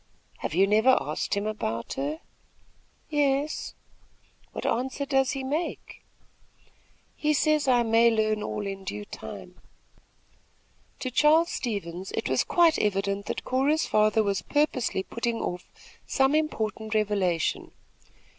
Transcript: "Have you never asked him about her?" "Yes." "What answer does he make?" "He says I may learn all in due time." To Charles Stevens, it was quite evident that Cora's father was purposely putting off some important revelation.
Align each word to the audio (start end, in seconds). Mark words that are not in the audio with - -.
"Have 0.39 0.55
you 0.55 0.65
never 0.65 0.97
asked 0.99 1.35
him 1.35 1.45
about 1.45 1.93
her?" 1.93 2.21
"Yes." 3.11 3.75
"What 4.51 4.65
answer 4.65 5.05
does 5.05 5.33
he 5.33 5.43
make?" 5.43 6.03
"He 7.15 7.33
says 7.35 7.67
I 7.67 7.83
may 7.83 8.09
learn 8.09 8.41
all 8.41 8.65
in 8.65 8.83
due 8.83 9.05
time." 9.05 9.61
To 11.01 11.11
Charles 11.11 11.51
Stevens, 11.51 12.11
it 12.13 12.27
was 12.27 12.43
quite 12.43 12.79
evident 12.79 13.27
that 13.27 13.43
Cora's 13.45 13.85
father 13.85 14.23
was 14.23 14.41
purposely 14.41 15.03
putting 15.03 15.37
off 15.39 15.71
some 16.07 16.33
important 16.33 16.95
revelation. 16.95 17.71